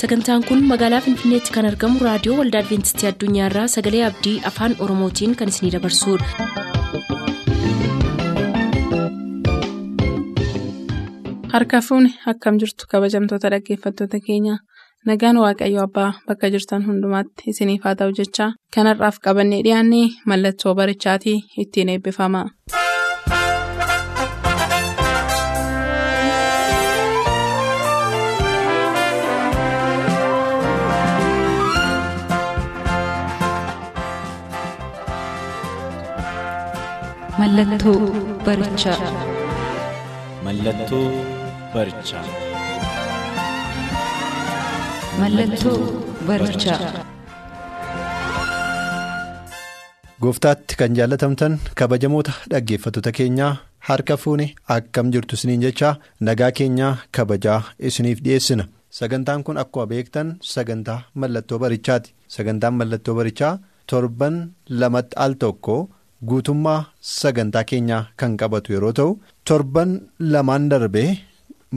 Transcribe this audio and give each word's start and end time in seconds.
sagantaan 0.00 0.44
kun 0.48 0.60
magaalaa 0.72 1.00
finfinneetti 1.06 1.54
kan 1.56 1.68
argamu 1.70 2.04
raadiyoo 2.08 2.38
waldaa 2.40 2.62
adventistii 2.64 3.08
addunyaarraa 3.12 3.66
sagalee 3.76 4.04
abdii 4.10 4.36
afaan 4.52 4.76
oromootiin 4.86 5.36
kan 5.42 5.54
isinidabarsudha. 5.54 7.28
harka 11.52 11.80
fuuni 11.86 12.10
akkam 12.32 12.58
jirtu 12.62 12.86
kabajamtoota 12.92 13.50
dhaggeeffattoota 13.54 14.18
keenya 14.26 14.54
nagaan 15.10 15.36
waaqayyo 15.44 15.80
abbaa 15.86 16.10
bakka 16.28 16.50
jirtan 16.54 16.86
hundumaatti 16.88 17.50
isiniif 17.52 17.84
haa 17.88 17.94
ta'u 18.00 18.12
jechaa 18.20 18.50
kanarraaf 18.76 19.16
qabannee 19.26 19.62
dhiyaanne 19.66 20.02
mallattoo 20.32 20.74
barichaatii 20.80 21.38
ittiin 21.64 21.88
eebbifama. 21.94 22.42
Mallattoo 37.40 37.98
barichaa. 38.46 38.96
Mallattoo 40.44 41.04
barichaa. 41.74 42.24
Mallattoo 45.20 45.78
barichaa. 46.28 46.80
Gooftaatti 50.22 50.76
kan 50.80 50.96
jaallatamtan 50.98 51.58
kabajamoota 51.80 52.32
dhaggeeffattoota 52.50 53.12
keenyaa 53.18 53.52
harka 53.90 54.16
fuune 54.22 54.46
akkam 54.76 55.12
jirtu 55.12 55.34
isiniin 55.38 55.62
jechaa 55.66 55.94
nagaa 56.20 56.50
keenyaa 56.60 56.96
kabajaa 57.18 57.60
isiniif 57.90 58.20
dhiyeessina. 58.24 58.64
Sagantaan 58.90 59.44
kun 59.44 59.58
akkuma 59.62 59.86
beektan 59.86 60.36
sagantaa 60.54 61.00
mallattoo 61.14 61.58
barichaati. 61.58 62.14
Sagantaan 62.28 62.74
mallattoo 62.74 63.14
barichaa 63.14 63.58
torban 63.86 64.42
lamatti 64.68 65.16
al 65.16 65.32
tokko. 65.44 65.78
Guutummaa 66.26 66.84
sagantaa 67.00 67.64
keenyaa 67.70 68.02
kan 68.20 68.36
qabatu 68.40 68.72
yeroo 68.74 68.92
ta'u 68.98 69.10
torban 69.50 69.90
lamaan 70.34 70.68
darbee 70.72 71.10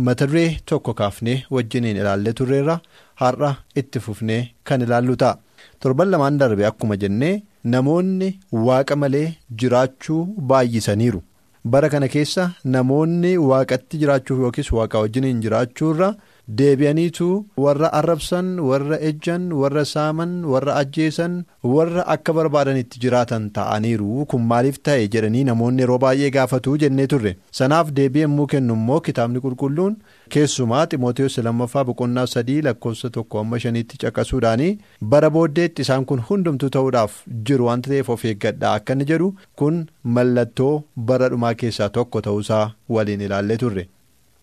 mata 0.06 0.28
duree 0.32 0.50
tokko 0.72 0.94
kaafnee 1.02 1.38
wajjiniin 1.56 1.98
ilaallee 2.02 2.34
turreerra 2.40 2.80
har'a 3.22 3.52
itti 3.82 4.00
fufnee 4.06 4.42
kan 4.64 4.82
ilaallu 4.86 5.16
ta'a. 5.24 5.38
Torban 5.80 6.10
lamaan 6.14 6.40
darbee 6.42 6.66
akkuma 6.70 6.98
jennee 7.04 7.42
namoonni 7.74 8.30
waaqa 8.68 8.96
malee 9.02 9.28
jiraachuu 9.60 10.22
baay'isaniiru. 10.50 11.22
Bara 11.72 11.90
kana 11.94 12.08
keessa 12.16 12.52
namoonni 12.76 13.38
waaqatti 13.50 13.98
jiraachuuf 14.02 14.40
yookiis 14.44 14.72
waaqa 14.78 15.00
wajjiniin 15.04 15.42
jiraachuurra 15.44 16.16
deebi'aniitu 16.60 17.26
warra 17.64 17.90
arrabsan 18.00 18.48
warra 18.70 18.98
ejjan 19.10 19.44
warra 19.62 19.84
saaman 19.92 20.32
warra 20.54 20.74
ajjeesan 20.82 21.36
warra 21.74 22.04
akka 22.14 22.34
barbaadanitti 22.38 23.00
jiraatan 23.04 23.46
ta'aniiru. 23.58 24.26
Kun 24.32 24.42
maaliif 24.52 24.80
ta'e 24.88 25.06
jedhanii 25.14 25.44
namoonni 25.50 25.82
yeroo 25.86 25.98
baay'ee 26.06 26.32
gaafatu 26.38 26.74
jennee 26.84 27.08
turre? 27.14 27.34
Sanaaf 27.60 27.92
deebii 28.00 28.26
yommuu 28.26 28.48
kennu 28.56 28.74
immoo 28.80 29.00
kitaabni 29.08 29.44
qulqulluun 29.46 29.96
keessumaa 30.36 30.84
ximootees 30.96 31.38
lammaffaa 31.48 31.86
boqonnaa 31.92 32.28
sadii 32.34 32.60
lakkoofsa 32.68 33.10
tokko 33.20 33.40
amma 33.44 33.60
shaniitti 33.68 34.02
caqasuudhaanii 34.04 34.72
bara 35.16 35.30
booddeetti 35.38 35.88
isaan 35.88 36.06
kun 36.12 36.26
hundumtuu 36.30 36.70
ta'uudhaaf 36.78 37.16
jiru 37.52 37.72
wanta 37.72 37.90
ta'eef 37.96 38.10
of 38.18 38.26
eeggadha 38.34 38.74
akka 38.82 38.94
inni 39.00 39.10
jedhu. 39.14 39.32
Kun 39.56 39.82
mallattoo 40.04 40.76
bara 41.12 41.30
dhumaa 41.36 41.54
keessaa 41.64 41.90
tokko 42.00 42.22
ta'uusaa 42.30 42.64
waliin 42.98 43.22
ilaallee 43.30 43.58
turre. 43.66 43.88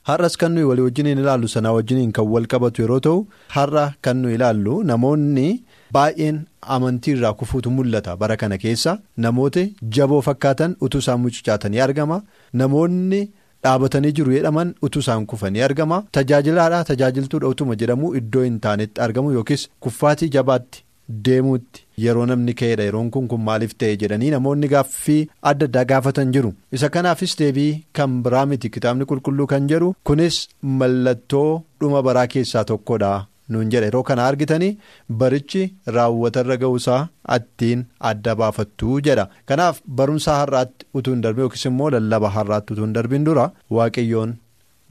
Har'as 0.09 0.37
kan 0.41 0.53
nuyi 0.57 0.65
walii 0.71 0.85
wajjiniin 0.89 1.19
ilaallu 1.23 1.49
sanaa 1.55 1.73
wajjiniin 1.79 2.13
kan 2.19 2.27
wal 2.35 2.47
qabatu 2.53 2.83
yeroo 2.85 3.01
ta'u 3.07 3.19
har'a 3.57 3.87
kan 4.07 4.17
nuyi 4.23 4.35
ilaallu 4.39 4.77
namoonni 4.91 5.49
baay'een 5.97 6.39
amantii 6.77 7.13
irraa 7.17 7.33
kufuutu 7.41 7.71
mul'ata. 7.79 8.17
Bara 8.23 8.37
kana 8.43 8.59
keessa 8.65 8.99
namoota 9.25 9.65
jaboo 9.99 10.21
fakkaatan 10.29 10.77
utuu 10.87 10.99
isaan 11.05 11.21
mucucaatanii 11.25 11.81
argama. 11.87 12.19
Namoonni 12.63 13.21
dhaabatanii 13.65 14.13
jiru 14.19 14.33
jedhaman 14.37 14.75
utuu 14.89 15.01
isaan 15.05 15.27
kufanii 15.33 15.63
argama. 15.69 16.03
Tajaajilaadhaa 16.19 16.85
tajaajiltuudha 16.91 17.49
utuma 17.55 17.77
jedhamu 17.83 18.15
iddoo 18.21 18.43
hin 18.49 18.61
taanetti 18.67 19.01
argamu 19.07 19.33
yookiis 19.37 19.69
kuffaatii 19.87 20.29
jabaatti 20.37 20.85
deemuutti 21.29 21.85
yeroo 22.05 22.27
namni 22.31 22.55
ka'eedha. 22.61 22.85
Yeroon 22.89 23.11
kun 23.15 23.29
kun 23.33 23.41
maaliif 23.49 23.73
ta'e 23.83 23.97
jedhanii 24.03 24.31
namoonni 24.35 24.69
gaaffii 24.75 25.21
adda 25.53 25.67
addaa 25.71 25.85
gaafatan 25.93 26.33
jiru. 26.37 26.53
Isa 26.77 26.89
kanaafis 26.99 27.35
deebii 27.41 27.73
kan 28.01 28.21
biraa 28.27 28.45
miti. 28.53 28.71
Kitaabni 28.77 29.05
qulqulluu 29.13 29.47
kan 29.55 29.69
jedhu 29.73 29.95
kunis 30.11 30.39
mallattoo 30.83 31.49
dhuma 31.81 32.03
baraa 32.11 32.27
keessaa 32.35 32.65
tokkodha. 32.71 33.13
Nuun 33.49 33.71
jedha. 33.73 33.87
Yeroo 33.89 34.03
kana 34.09 34.27
argitanii 34.31 34.73
barichi 35.21 35.63
raawwatarra 35.97 36.57
ga'uusaa 36.63 37.01
attiin 37.37 37.85
adda 38.11 38.35
baafattuu 38.43 39.01
jedha. 39.07 39.29
Kanaaf 39.49 39.81
barumsaa 40.01 40.39
har'aatti 40.43 40.87
utuu 41.01 41.15
hin 41.17 41.23
darbin 41.27 41.43
yookiis 41.47 41.65
immoo 41.73 41.91
lallaba 41.97 42.29
har'aatti 42.37 42.73
utuu 42.77 42.85
hin 42.89 42.93
darbin 42.99 43.25
dura 43.31 43.51
waaqayyoon 43.79 44.37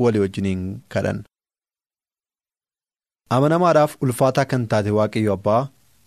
walii 0.05 0.19
wajjiniin 0.25 0.63
kadhanna. 0.95 1.23
amanamaadhaaf 3.35 3.95
ulfaataa 4.05 4.45
kan 4.51 4.67
taate 4.73 4.91
waaqayyo 4.97 5.33
abbaa. 5.37 5.61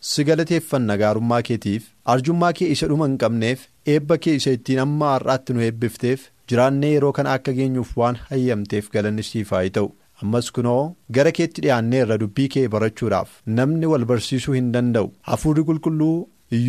Si 0.09 0.25
galateeffanna 0.28 0.97
gaarummaa 1.03 1.43
keetiif 1.49 1.88
arjummaa 2.15 2.53
kee 2.59 2.69
isa 2.75 2.88
dhuma 2.91 3.06
hin 3.09 3.16
qabneef 3.22 3.65
eebba 3.94 4.16
kee 4.27 4.34
isa 4.41 4.55
ittiin 4.59 4.81
amma 4.84 5.11
har'aatti 5.15 5.56
nu 5.56 5.65
eebbifteef 5.66 6.25
jiraannee 6.53 6.93
yeroo 6.94 7.12
kana 7.19 7.33
akka 7.38 7.53
geenyuuf 7.59 7.93
waan 8.03 8.16
hayyamteef 8.31 8.88
galanni 8.97 9.22
siif 9.31 9.50
haa 9.56 9.69
ta'u. 9.77 9.91
Ammas 10.22 10.49
kunoo 10.56 10.94
gara 11.16 11.33
keetti 11.37 11.62
dhiyaanneerra 11.65 12.19
dubbii 12.22 12.49
kee 12.55 12.66
barachuudhaaf 12.75 13.31
namni 13.59 13.87
wal 13.93 14.05
barsiisuu 14.11 14.55
hin 14.59 14.72
danda'u. 14.75 15.12
Hafuurri 15.31 15.65
qulqulluu 15.69 16.17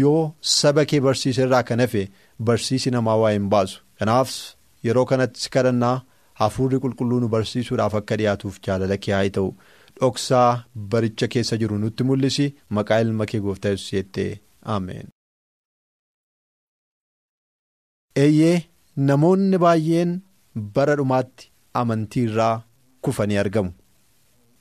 yoo 0.02 0.22
saba 0.58 0.86
kee 0.92 1.00
barsiise 1.08 1.42
irraa 1.48 1.64
kan 1.72 1.80
hafe 1.86 2.04
barsiisi 2.50 2.92
namaa 2.96 3.18
waa 3.24 3.32
hin 3.38 3.50
baasu. 3.56 3.82
Kanaaf 4.00 4.32
yeroo 4.88 5.06
kanatti 5.12 5.50
kadhannaa 5.56 5.98
hafuurri 6.44 6.80
qulqulluu 6.86 7.20
nu 7.24 7.28
barsiisuudhaaf 7.36 7.96
akka 8.00 8.18
dhiyaatuuf 8.22 8.62
jaalala 8.68 8.98
kee 9.06 9.14
haa 9.18 9.30
ta'u. 9.40 9.50
Dhoksaa 10.02 10.50
baricha 10.94 11.28
keessa 11.34 11.58
jiru 11.62 11.78
nutti 11.84 12.04
mul'isi 12.10 12.46
maqaa 12.78 13.00
ilma 13.06 13.26
kee 13.32 13.40
gooftaa 13.46 13.72
yesuus 13.76 13.94
jettee 13.98 14.32
ameen. 14.76 15.08
eeyyee 18.24 18.58
namoonni 19.10 19.58
baay'een 19.64 20.12
bara 20.76 20.96
dhumaatti 21.00 21.50
amantii 21.82 22.24
irraa 22.30 22.56
kufanii 23.08 23.38
argamu 23.44 23.72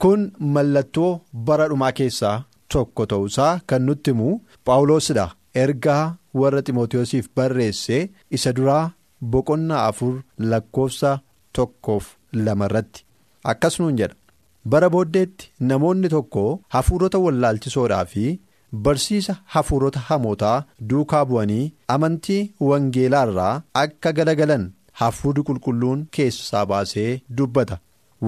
kun 0.05 0.23
mallattoo 0.57 1.11
bara 1.49 1.67
dhumaa 1.73 1.93
keessaa 2.01 2.37
tokko 2.75 3.07
ta'uusaa 3.13 3.53
kan 3.73 3.83
nutti 3.89 4.11
himu 4.15 4.29
paawuloosidha 4.71 5.27
ergaa 5.65 6.05
warra 6.41 6.63
ximootiyoosiif 6.69 7.27
barreesse 7.37 7.99
isa 8.39 8.53
duraa 8.59 8.85
boqonnaa 9.33 9.83
afur 9.91 10.15
lakkoofsa 10.51 11.11
tokkoof 11.59 12.07
lamarratti 12.47 13.05
akkasumas 13.53 13.95
jedha. 14.01 14.15
Bara 14.73 14.89
booddeetti 14.95 15.51
namoonni 15.73 16.09
tokko 16.15 16.45
hafuurota 16.77 17.19
wallaalchisoodhaa 17.27 18.05
fi 18.15 18.25
barsiisa 18.87 19.37
hafuurota 19.55 20.01
hamootaa 20.09 20.57
duukaa 20.91 21.25
bu'anii 21.31 21.71
amantii 21.95 22.41
wangeelaa 22.71 23.23
irraa 23.31 23.55
akka 23.85 24.13
galagalan 24.19 24.67
hafuurri 25.03 25.43
qulqulluun 25.49 26.03
keessaa 26.17 26.67
baasee 26.73 27.13
dubbata. 27.39 27.79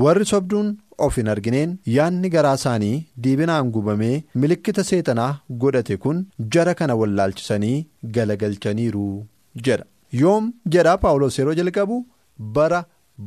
Warri 0.03 0.25
sobduun 0.33 0.69
of 1.07 1.17
hin 1.21 1.29
argineen 1.33 1.73
yaanni 1.95 2.29
garaa 2.35 2.55
isaanii 2.61 2.95
diibinaan 3.25 3.71
gubamee 3.75 4.15
milikkita 4.45 4.85
seexanaa 4.91 5.33
godhate 5.65 5.97
kun 6.05 6.23
jara 6.57 6.75
kana 6.79 6.95
wallaalchisanii 7.01 7.77
galagalchaniiru 8.17 9.05
jedha 9.67 9.85
yoom 10.23 10.49
jedha 10.77 10.97
paawulos 11.05 11.39
yeroo 11.39 11.55
jalqabu? 11.61 11.99
Bara 12.57 12.81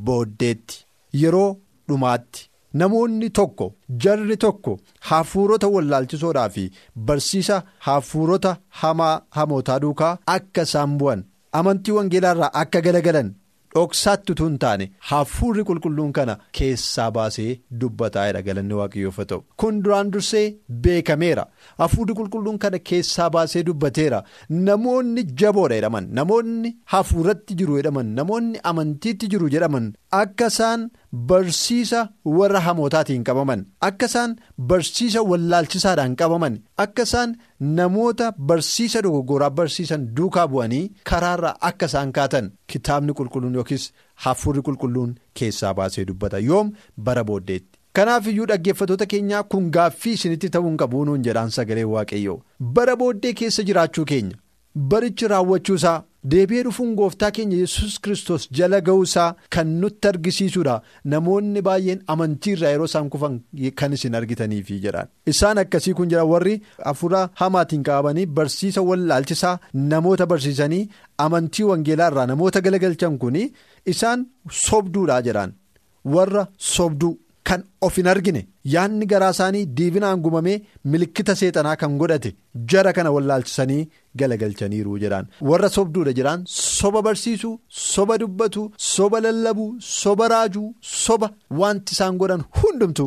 booddeetti. 0.07 0.85
Yeroo 1.21 1.49
dhumaatti. 1.89 2.49
Namoonni 2.81 3.29
tokko 3.39 3.67
jarri 4.05 4.37
tokko 4.45 4.73
hafuurota 5.11 5.67
wallaalchisoodhaa 5.75 6.49
fi 6.57 6.65
barsiisa 7.09 7.61
hafuurota 7.87 8.57
hamaa 8.81 9.15
hamootaa 9.39 9.79
duukaa 9.85 10.11
akka 10.35 10.61
isaan 10.69 10.97
bu'an 11.01 11.23
amantii 11.61 11.93
wangeelaa 11.97 12.33
irraa 12.37 12.53
akka 12.61 12.81
galagalan 12.87 13.33
dhoksaatti 13.75 14.31
utuu 14.33 14.45
hin 14.47 14.57
taane 14.63 14.85
hafuurri 15.11 15.63
qulqulluun 15.69 16.11
kana 16.17 16.33
keessaa 16.57 17.07
baasee 17.15 17.47
dubbataa'edha 17.79 18.41
galanni 18.45 18.73
waaqayyoof 18.79 19.17
haa 19.21 19.25
ta'u. 19.31 19.41
Kun 19.61 19.81
duraan 19.87 20.11
dursee 20.13 20.43
beekameera. 20.85 21.43
Hafuurri 21.81 22.13
qulqulluun 22.19 22.57
kana 22.65 22.79
keessaa 22.91 23.27
baasee 23.35 23.63
dubbateera. 23.69 24.21
Namoonni 24.69 25.23
jaboodha 25.41 25.75
jedhaman. 25.79 26.07
Namoonni 26.19 26.71
hafuuratti 26.93 27.55
jiru 27.63 27.75
jedhaman. 27.79 28.13
Namoonni 28.19 28.59
amantiitti 28.71 29.27
jiru 29.33 29.49
jedhaman 29.55 29.91
akka 30.21 30.47
isaan. 30.53 30.89
Barsiisa 31.29 31.99
warra 32.37 32.59
hamootaatiin 32.63 33.21
qabaman 33.27 33.61
akka 33.87 34.05
isaan 34.09 34.31
barsiisa 34.71 35.21
wallaalchisaadhaan 35.29 36.15
qabaman 36.21 36.57
akka 36.83 37.03
isaan 37.07 37.35
namoota 37.77 38.27
barsiisa 38.49 39.01
dogoggoraa 39.05 39.49
barsiisan 39.59 40.03
duukaa 40.17 40.43
bu'anii 40.53 40.81
karaarraa 41.11 41.53
akka 41.69 41.85
isaan 41.91 42.11
kaatan 42.17 42.49
kitaabni 42.73 43.13
qulqulluun 43.19 43.55
yookiis 43.59 43.85
hafuurri 44.25 44.61
qulqulluun 44.69 45.15
keessaa 45.39 45.73
baasee 45.79 46.05
dubbata. 46.09 46.39
Yoom 46.49 46.71
bara 46.97 47.23
booddeetti. 47.29 47.79
Kanaaf 47.95 48.27
iyyuu 48.33 48.47
dhaggeeffatoota 48.51 49.05
keenyaa 49.13 49.43
kun 49.43 49.69
gaaffii 49.77 50.13
isinitti 50.19 50.49
ta'uu 50.55 50.67
hin 50.69 50.77
qabu 50.83 51.05
nuun 51.05 51.23
jedhaan 51.29 51.51
sagalee 51.59 51.85
waaqayyoo. 51.93 52.41
Bara 52.59 52.95
booddee 53.03 53.33
keessa 53.43 53.63
jiraachuu 53.69 54.05
keenya. 54.11 54.35
Barichi 54.91 55.27
raawwachuusaa 55.31 56.01
deebi'ee 56.33 56.63
dhufuun 56.65 56.93
gooftaa 56.99 57.29
keenya 57.37 57.57
yesus 57.63 57.95
kristos 58.05 58.47
jala 58.59 58.79
ga'uusaa 58.87 59.27
kan 59.55 59.67
nutti 59.81 60.07
argisiisudha 60.11 60.75
namoonni 61.13 61.61
baay'een 61.67 62.01
amantiirraa 62.13 62.71
yeroo 62.75 62.85
isaan 62.91 63.09
kufan 63.15 63.35
kan 63.81 63.93
isin 63.97 64.15
argitaniifi 64.19 64.79
jedhaan. 64.85 65.07
Isaan 65.33 65.57
akkasii 65.63 65.93
kun 65.97 66.09
jira. 66.13 66.23
Warri 66.33 66.55
hafuura 66.85 67.21
hamaatiin 67.41 67.83
qabamanii 67.87 68.25
barsiisa 68.37 68.81
wallaalchisaa 68.89 69.57
namoota 69.91 70.25
barsiisanii 70.31 70.89
amantii 71.25 71.63
wangeelaa 71.71 72.09
irraa 72.11 72.25
namoota 72.31 72.61
galagalchan 72.65 73.17
kun 73.25 73.37
isaan 73.93 74.25
sobduudha 74.65 75.21
jedhaan. 75.27 75.53
Warra 76.15 76.47
sobduu. 76.57 77.13
Kan 77.47 77.63
of 77.85 77.95
hin 77.99 78.07
argine. 78.11 78.41
Yaadni 78.73 79.05
garaa 79.11 79.29
isaanii 79.35 79.65
diivinaan 79.77 80.21
gumamee 80.25 80.55
milikkita 80.91 81.33
seexanaa 81.41 81.75
kan 81.81 81.97
godhate 82.01 82.29
jara 82.71 82.93
kana 82.97 83.11
wallaalchisanii 83.15 83.83
galagalchaniiru 84.19 84.95
jedhaan. 85.03 85.27
Warra 85.49 85.69
sobduudha 85.75 86.13
jedhaan 86.19 86.45
soba 86.53 87.01
barsiisuu 87.07 87.51
soba 87.89 88.17
dubbatu 88.21 88.63
soba 88.93 89.19
lallabuu 89.25 89.67
soba 89.89 90.27
raajuu 90.33 90.69
soba 91.03 91.29
wanti 91.59 91.93
isaan 91.97 92.17
godhan 92.23 92.43
hundumtu 92.61 93.05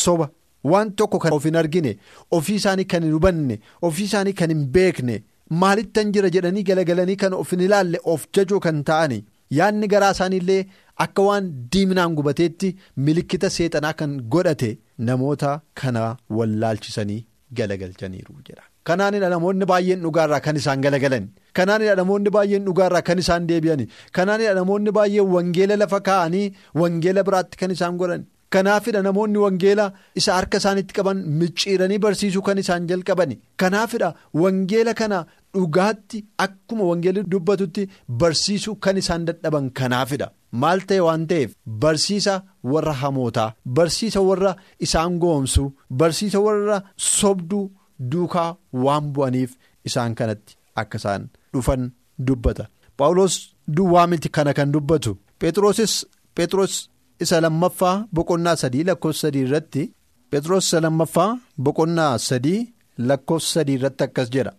soba. 0.00 0.26
Waan 0.70 0.90
tokko 0.98 1.18
kan 1.24 1.32
of 1.38 1.44
hin 1.48 1.56
argine 1.62 1.92
ofii 2.38 2.54
isaanii 2.62 2.84
kan 2.92 3.04
hin 3.06 3.12
hubanne 3.16 3.60
ofii 3.88 4.04
isaanii 4.10 4.32
kan 4.40 4.50
hin 4.54 4.64
beekne 4.78 5.20
maalittan 5.62 6.10
jira 6.16 6.30
jedhanii 6.38 6.62
galagalanii 6.70 7.16
kan 7.22 7.32
of 7.42 7.50
hin 7.54 7.60
ilaalle 7.68 7.98
of 8.14 8.26
jajoo 8.34 8.58
kan 8.66 8.82
ta'ani. 8.90 9.20
Yaadni 9.60 9.86
garaa 9.94 10.10
isaaniillee. 10.18 10.66
Akka 11.04 11.22
waan 11.28 11.48
diiminaan 11.72 12.14
gubateetti 12.18 12.68
milikkita 13.06 13.50
seexanaa 13.56 13.92
kan 14.00 14.12
godhate 14.34 14.70
namoota 15.08 15.50
kana 15.80 16.04
wallaalchisanii 16.38 17.26
galagalchaniiru 17.58 18.34
jedha. 18.48 18.62
Kanaanidha 18.88 19.28
namoonni 19.34 19.66
baay'een 19.72 20.00
dhugaarraa 20.04 20.40
kan 20.46 20.56
isaan 20.60 20.80
galagalan. 20.86 21.24
Kanaanidha 21.58 21.96
namoonni 22.00 22.30
baay'een 22.36 22.64
dhugaarraa 22.68 23.02
kan 23.08 23.18
isaan 23.24 23.46
deebi'an. 23.50 23.82
Kanaanidha 24.16 24.54
namoonni 24.60 24.90
baay'een 24.98 25.28
wangeela 25.34 25.76
lafa 25.82 26.00
kaa'anii 26.08 26.46
wangeela 26.82 27.22
biraatti 27.28 27.56
kan 27.62 27.70
isaan 27.76 27.96
godhan. 28.02 28.24
Kanaafidha 28.54 29.00
namoonni 29.04 29.38
wangeela 29.44 29.84
isa 30.20 30.32
harka 30.36 30.58
isaanitti 30.62 30.94
qaban 30.98 31.18
micciiranii 31.40 31.98
barsiisuu 32.04 32.42
kan 32.48 32.58
isaan 32.62 32.86
jalqaban. 32.90 33.32
Kanaafidha 33.62 34.14
wangeela 34.42 34.94
kana 35.00 35.18
dhugaatti 35.54 36.18
akkuma 36.44 36.84
wangeelli 36.90 37.22
dubbatutti 37.32 37.82
barsiisuu 38.20 38.74
kan 38.84 38.96
isaan 39.02 39.24
dadhaban 39.28 39.66
kanaafidha. 39.78 40.28
Maal 40.60 40.80
ta'e 40.88 41.00
waan 41.06 41.24
ta'eef 41.30 41.50
barsiisa 41.82 42.34
warra 42.72 42.92
hamootaa 43.02 43.50
barsiisa 43.76 44.20
warra 44.28 44.52
isaan 44.86 45.18
goomsu 45.22 45.64
barsiisa 46.00 46.38
warra 46.46 46.76
sobduu 47.16 47.64
duukaa 48.10 48.50
waan 48.84 49.04
bu'aniif 49.14 49.50
isaan 49.88 50.14
kanatti 50.18 50.56
akka 50.80 50.96
isaan 51.00 51.22
dhufan 51.52 51.82
dubbata. 52.26 52.64
Paawulos 52.98 53.34
duwwaa 53.76 54.06
miti 54.10 54.28
kana 54.36 54.52
kan 54.58 54.72
dubbatu 54.74 55.12
Pheexroosis 55.40 55.94
Pheexroos 56.36 56.74
isa 57.24 57.40
lammaffaa 57.44 57.96
boqonnaa 58.14 58.56
sadii 58.62 58.84
lakkoofsa 58.88 59.20
sadii 59.26 59.42
irratti 59.46 59.82
Pheexroos 60.30 60.66
isa 60.68 60.80
lammaffaa 60.84 61.30
boqonnaa 61.64 62.14
sadii 62.28 62.60
lakkoofsa 63.08 63.50
sadii 63.54 63.74
irratti 63.78 64.04
akkas 64.06 64.28
jedha 64.34 64.52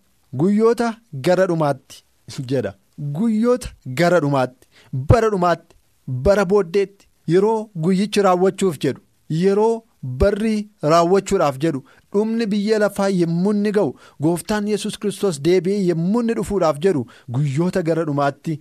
guyyoota 0.43 0.91
gara 1.29 1.47
dhumaatti 1.51 2.03
jedha 2.51 2.75
guyyoota 3.19 3.73
gara 4.01 4.19
dhumaatti 4.27 4.67
bara 5.11 5.29
dhumaatti. 5.35 5.77
Bara 6.07 6.45
booddeetti 6.49 7.07
yeroo 7.31 7.69
guyyichi 7.85 8.21
raawwachuuf 8.25 8.77
jedhu 8.83 9.01
yeroo 9.43 9.71
barri 10.19 10.51
raawwachuudhaaf 10.91 11.57
jedhu 11.63 11.81
dhumni 12.13 12.45
biyya 12.53 12.79
lafaa 12.83 13.07
yommuu 13.15 13.53
inni 13.55 13.73
ga'u 13.77 13.89
gooftaan 14.25 14.69
yesus 14.73 14.97
kristos 15.05 15.39
deebi'ee 15.47 15.81
yommuu 15.87 16.21
inni 16.23 16.37
dhufuudhaaf 16.39 16.79
jedhu 16.85 17.01
guyyoota 17.37 17.83
gara 17.89 18.05
dhumaatti 18.09 18.55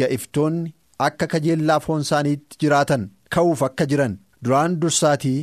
ga'iftoonni 0.00 0.74
akka 1.08 1.30
kajeellaa 1.34 1.78
foon 1.86 2.04
isaaniitti 2.06 2.60
jiraatan 2.64 3.08
ka'uuf 3.36 3.62
akka 3.68 3.88
jiran 3.94 4.18
duraan 4.44 4.76
dursaatii 4.82 5.38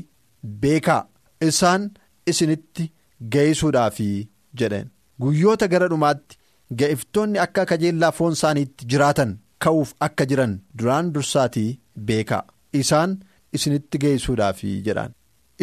beekaa 0.65 1.01
isaan 1.49 1.89
isinitti 2.33 2.91
ga'isuudhaafi 3.37 4.09
jedhan 4.61 4.93
guyyoota 5.21 5.67
gara 5.73 5.87
dhumaatti 5.91 6.37
ga'iftoonni 6.79 7.39
akka 7.45 7.65
kajeellaa 7.71 8.11
foon 8.17 8.33
isaaniitti 8.39 8.85
jiraatan. 8.93 9.37
Ka'uuf 9.63 9.91
akka 10.05 10.25
jiran 10.29 10.51
duraan 10.79 11.07
dursaatii 11.13 11.69
beekaa 12.07 12.43
isaan 12.79 13.13
isinitti 13.57 13.97
geessuudhaaf 14.03 14.59
jedhaan 14.87 15.13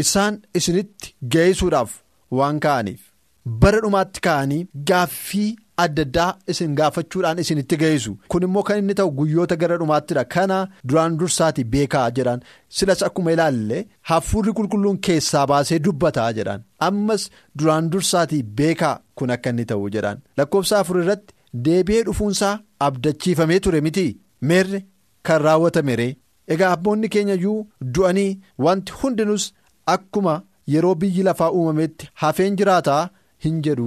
isaan 0.03 0.39
isinitti 0.61 1.13
geessuudhaaf 1.35 1.93
waan 2.39 2.59
ka'aniif 2.65 3.03
bara 3.63 3.81
dhumaatti 3.85 4.21
ka'anii 4.27 4.59
gaaffii 4.91 5.51
adda 5.83 6.03
addaa 6.07 6.35
isin 6.53 6.75
gaafachuudhaan 6.79 7.39
isinitti 7.43 7.77
geessu. 7.83 8.13
Kun 8.31 8.43
immoo 8.47 8.63
kan 8.69 8.79
inni 8.83 8.95
ta'u 8.99 9.11
guyyoota 9.19 9.57
gara 9.63 9.77
dhumaattidha 9.81 10.25
kana 10.35 10.59
duraan 10.89 11.19
dursaatii 11.21 11.65
beekaa 11.75 12.07
jedhaan 12.19 12.41
silas 12.79 13.03
akkuma 13.09 13.33
ilaalle 13.37 13.79
hafuurri 14.11 14.53
qulqulluun 14.59 14.99
keessaa 15.09 15.47
baasee 15.53 15.79
dubbataa 15.87 16.31
jedhaan 16.39 16.63
ammas 16.89 17.29
duraan 17.59 17.91
dursaatii 17.93 18.43
beekaa 18.61 18.95
kun 19.17 19.31
akka 19.37 19.51
inni 19.55 19.65
ta'u 19.73 19.89
jedhaan 19.97 20.23
lakkoofsa 20.39 20.79
afur 20.81 21.01
irratti. 21.03 21.35
Deebi'ee 21.67 22.03
dhufuunsaa 22.07 22.55
abdachiifamee 22.87 23.61
ture 23.65 23.81
miti 23.87 24.07
meerre 24.49 24.81
kan 25.27 25.41
raawwatame 25.47 25.97
ree? 26.01 26.17
Egaa 26.55 26.71
abboonni 26.77 27.09
keenya 27.15 27.35
iyyuu 27.39 27.67
du'anii 27.95 28.41
wanti 28.65 28.93
hundinus 29.03 29.45
akkuma 29.93 30.35
yeroo 30.73 30.95
biyyi 31.03 31.23
lafaa 31.29 31.51
uumametti 31.59 32.09
hafeen 32.23 32.57
jiraataa 32.61 33.03
hin 33.45 33.63
jedhu 33.67 33.87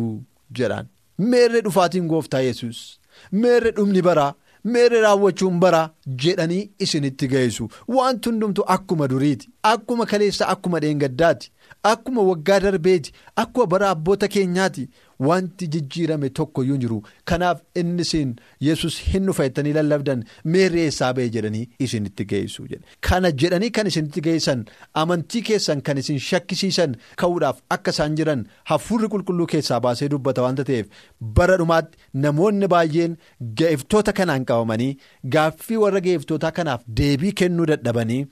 jedhaan 0.60 0.88
meerre 1.18 1.62
dhufaatiin 1.62 2.08
gooftaa 2.08 2.42
yesus 2.42 3.00
meerre 3.32 3.72
dhumni 3.72 4.02
baraa 4.02 4.34
meerre 4.64 5.02
raawwachuun 5.02 5.60
baraa 5.60 5.90
jedhanii 6.24 6.70
isinitti 6.86 7.28
geessu 7.34 7.70
wanti 7.98 8.30
hundumtu 8.30 8.64
akkuma 8.76 9.08
duriiti 9.08 9.50
akkuma 9.74 10.06
kaleessa 10.06 10.48
akkuma 10.54 10.80
dheengaddaati 10.86 11.52
akkuma 11.84 12.22
waggaa 12.30 12.60
darbeeti 12.60 13.12
akkuma 13.36 13.66
bara 13.68 13.90
abboota 13.90 14.28
keenyaati. 14.28 14.90
Wanti 15.20 15.68
jijjiirame 15.74 16.30
tokko 16.40 16.64
iyyuu 16.64 16.78
jiru 16.82 16.98
kanaaf 17.30 17.62
inni 17.82 18.02
isin 18.06 18.34
yesus 18.66 18.98
hin 19.14 19.26
dhufa 19.30 19.48
jettanii 19.48 19.74
lallabdan 19.78 20.20
meerri 20.56 20.82
eessaa 20.82 21.10
ba'e 21.20 21.26
jedhanii 21.36 21.64
isinitti 21.86 22.26
geessu 22.34 22.66
kana 23.10 23.32
jedhanii 23.44 23.72
kan 23.78 23.90
isinitti 23.92 24.22
geessan 24.28 24.62
amantii 25.04 25.42
keessan 25.50 25.82
kan 25.90 25.98
isin 26.04 26.20
shakkisiisan 26.28 26.96
ka'uudhaaf 27.24 27.64
akka 27.78 27.96
isaan 27.98 28.20
jiran 28.22 28.46
hafuurri 28.74 29.10
qulqulluu 29.16 29.50
keessaa 29.56 29.80
baasee 29.88 30.10
dubbata 30.16 30.46
wanta 30.48 30.68
ta'eef 30.70 30.94
bara 31.42 31.58
dhumaatti 31.64 31.98
namoonni 32.28 32.72
baay'een 32.78 33.18
ga'iftoota 33.64 34.14
kanaan 34.22 34.46
qabamanii 34.54 34.92
gaaffii 35.38 35.82
warra 35.88 36.06
ga'iftootaa 36.10 36.52
kanaaf 36.62 36.86
deebii 37.02 37.34
kennuu 37.44 37.66
dadhabanii 37.74 38.24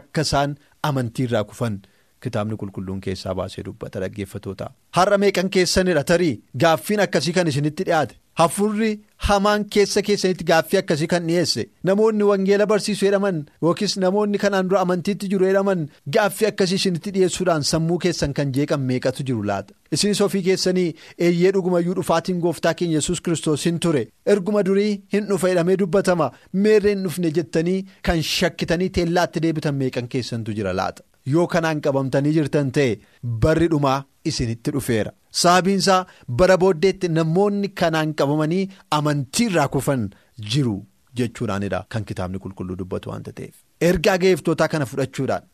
akka 0.00 0.22
isaan 0.30 0.56
amantiirraa 0.88 1.44
kufan. 1.52 1.80
Kitaabni 2.24 2.56
qulqulluun 2.62 3.00
keessaa 3.04 3.34
baasee 3.34 3.62
dubbata 3.66 4.00
dhaggeeffatoota 4.02 4.66
har'a 4.96 5.18
meeqan 5.22 5.48
keessanidha 5.56 6.02
tarii 6.10 6.34
gaaffiin 6.64 7.00
akkasii 7.06 7.32
kan 7.38 7.48
isinitti 7.52 7.84
dhiyaate. 7.88 8.16
Hafuurri 8.40 8.90
hamaan 9.28 9.64
keessa 9.74 10.02
keessanitti 10.02 10.44
gaaffii 10.50 10.78
akkasii 10.80 11.06
kan 11.12 11.26
dhiyeesse. 11.28 11.64
Namoonni 11.84 12.24
wangeela 12.30 12.66
barsiisu 12.66 13.06
jedhaman 13.06 13.40
yookiis 13.62 13.96
namoonni 14.04 14.38
kanaan 14.44 14.68
dura 14.70 14.80
amantiitti 14.86 15.28
jiru 15.32 15.48
jedhaman 15.48 15.86
gaaffii 16.16 16.48
akkasii 16.50 16.78
isinitti 16.82 17.10
dhiyeessuudhaan 17.16 17.64
sammuu 17.72 17.98
keessan 18.04 18.32
kan 18.38 18.52
jeeqan 18.58 18.80
meeqatu 18.92 19.26
jiru 19.32 19.42
laata? 19.52 19.74
Isinis 19.92 20.20
ofii 20.28 20.42
keessanii 20.48 20.94
eeyyee 21.18 21.52
dhugumayyuu 21.56 21.96
dhufaatiin 22.00 22.40
gooftaa 22.46 22.74
keenya 22.74 23.00
yesus 23.00 23.20
kristos 23.20 23.64
hin 23.66 23.80
ture. 23.80 24.06
Erguma 24.26 24.62
durii 24.70 25.02
hin 25.12 25.26
dhufa 25.32 25.48
jedhamee 25.54 25.76
dubbatama. 25.84 26.30
Meerree 26.52 26.94
hin 26.96 27.04
dhufne 27.08 27.30
jettanii 27.40 27.78
kan 28.02 28.22
shakkitanii 28.22 28.90
teellaatti 29.00 29.42
deebitan 29.48 29.74
meeqan 29.84 30.08
keessantu 30.16 30.52
jira 30.60 30.72
laata. 30.82 31.02
Yoo 31.34 31.46
kanaan 31.54 31.80
qabamtanii 31.86 32.32
jirtan 32.38 32.70
ta'e 32.76 33.00
barri 33.44 33.68
dhumaa 33.74 33.98
isinitti 34.32 34.70
dhufeera 34.76 35.12
sababiinsaa 35.42 36.00
bara 36.42 36.56
booddeetti 36.64 37.08
namoonni 37.18 37.68
kanaan 37.82 38.14
qabamanii 38.20 38.64
amantiirraa 38.98 39.68
kufan 39.76 40.08
jiru 40.54 40.76
jechuudhaanidha 41.20 41.80
kan 41.94 42.04
kitaabni 42.10 42.38
qulqulluu 42.44 42.76
dubbatu 42.82 43.10
waanta 43.12 43.32
ta'eef 43.38 43.54
ergaa 43.90 44.16
ga'eeftootaa 44.24 44.68
kana 44.74 44.86
fudhachuudhaan 44.92 45.44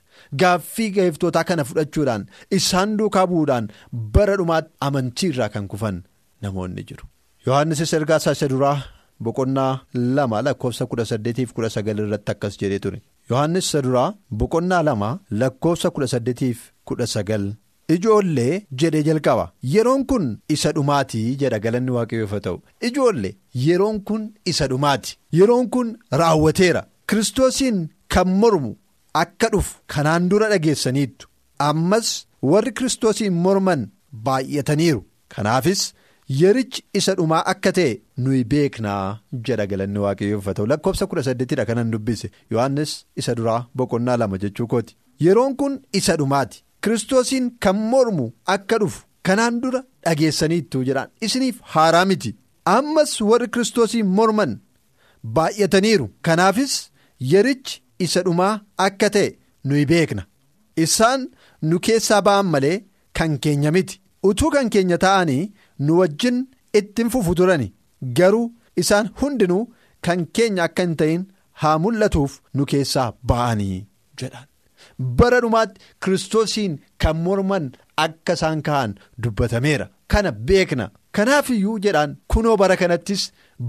gaaffii 0.43 0.91
ga'eeftootaa 0.99 1.45
kana 1.51 1.65
fudhachuudhaan 1.71 2.27
isaan 2.59 2.97
duukaa 3.01 3.27
bu'uudhaan 3.33 3.71
bara 4.19 4.37
dhumaatti 4.43 4.73
amantiirraa 4.89 5.49
kan 5.57 5.69
kufan 5.75 6.03
namoonni 6.43 6.83
jiru. 6.91 7.05
yohannisis 7.47 7.93
ergaa 7.99 8.17
isa 8.37 8.49
duraa 8.53 8.77
boqonnaa 9.27 9.73
lama 10.17 10.43
lakkoofsa 10.47 10.87
kudha 10.93 11.05
saddeetiif 11.11 11.53
kudha 11.59 11.71
sagal 11.75 11.99
irratti 12.05 12.33
akkas 12.33 12.59
jedhee 12.63 12.79
ture. 12.87 12.99
Yohannis 13.31 13.67
isa 13.69 13.83
duraa 13.87 14.15
boqonnaa 14.41 14.83
lama 14.89 15.11
lakkoofsa 15.41 15.91
kudha 15.95 16.09
saddeetiif 16.15 16.59
kudha 16.89 17.07
sagal. 17.15 17.45
Ijoollee 17.95 18.55
jedhee 18.81 19.03
jalqaba. 19.09 19.45
Yeroon 19.75 20.03
kun 20.11 20.25
isa 20.55 20.73
dhumaatii 20.77 21.37
jedha 21.41 21.59
galanni 21.65 21.91
waaqayyoof 21.97 22.35
ta'u. 22.47 22.59
Ijoollee 22.89 23.37
yeroon 23.67 24.01
kun 24.09 24.23
isa 24.51 24.67
dhumaati. 24.71 25.19
Yeroon 25.39 25.69
kun 25.75 25.89
raawwateera. 26.21 26.83
Kiristoosiin 27.09 27.79
kan 28.13 28.29
mormu 28.41 28.73
akka 29.23 29.49
dhufu 29.53 29.79
kanaan 29.93 30.29
dura 30.31 30.49
dhageessaniittu. 30.53 31.29
Ammas 31.69 32.09
warri 32.51 32.73
kiristoosiin 32.79 33.33
morman 33.45 33.83
baay'ataniiru. 34.27 35.01
Kanaafis 35.35 35.83
yerichi 36.29 36.83
isa 36.95 37.15
dhumaa 37.19 37.43
akka 37.53 37.73
ta'e 37.79 37.91
nuyi 38.25 38.45
beeknaa 38.53 39.19
jedha 39.49 39.67
galanni 39.73 39.99
waaqayyoof 40.05 40.45
haa 40.51 40.55
ta'u 40.59 40.67
lakkoofsa 40.73 41.07
kudha 41.11 41.23
saddeetidha 41.29 41.65
kanan 41.71 41.91
dubbise. 41.93 42.31
Yohannis 42.51 42.93
isa 43.17 43.35
duraa 43.35 43.67
boqonnaa 43.77 44.17
lama 44.23 44.39
jechuu 44.45 44.67
kooti. 44.67 44.97
Yeroon 45.27 45.57
kun 45.57 45.81
isa 45.93 46.17
dhumaati. 46.17 46.63
Kiristoosiin 46.83 47.51
kan 47.61 47.77
mormu 47.93 48.27
akka 48.55 48.79
dhufu 48.83 49.05
kanaan 49.23 49.61
dura 49.63 49.81
dhageessaniittuu 50.05 50.83
jedhaan. 50.89 51.09
Isiniif 51.21 51.61
haaraa 51.75 52.05
miti. 52.05 52.37
Ammas 52.77 53.21
warri 53.21 53.49
kiristoosiin 53.49 54.07
morman 54.07 54.59
baay'ataniiru. 55.25 56.09
Kanaafis 56.23 56.75
yerichi 57.33 57.83
isa 57.99 58.23
dhumaa 58.27 58.61
akka 58.87 59.11
ta'e 59.11 59.37
nuyi 59.65 59.87
beekna. 59.93 60.23
Isaan 60.85 61.29
nu 61.63 61.79
keessaa 61.81 62.21
ba'an 62.23 62.47
malee 62.55 62.77
kan 63.19 63.39
keenya 63.39 63.73
miti. 63.73 64.01
Utuu 64.29 64.51
kan 64.51 64.69
keenya 64.75 64.99
ta'anii 64.99 65.53
nu 65.79 65.99
wajjin 66.01 66.39
ittiin 66.79 67.11
fufu 67.15 67.35
turani. 67.35 67.73
Garuu 68.19 68.53
isaan 68.83 69.11
hundinuu 69.23 69.63
kan 70.05 70.27
keenya 70.39 70.65
akka 70.69 70.83
hin 70.87 70.97
ta'in 71.01 71.25
haa 71.63 71.79
mul'atuuf 71.85 72.41
nu 72.55 72.67
keessaa 72.73 73.09
ba'anii 73.33 73.79
jedhan. 74.23 74.47
Bara 75.19 75.41
dhumaatti 75.45 75.81
kiristoosiin 76.05 76.79
kan 77.03 77.17
morman 77.25 77.73
akka 78.07 78.33
isaan 78.39 78.63
ka'an 78.69 78.95
dubbatameera. 79.23 79.89
Kana 80.13 80.33
beekna. 80.49 80.91
Kanaaf 81.17 81.51
iyyuu 81.51 81.79
jedhaan 81.85 82.17
kunoo 82.35 82.57
bara 82.63 82.77
kanattis 82.83 83.23